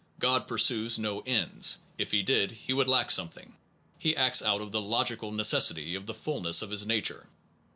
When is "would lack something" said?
2.73-3.55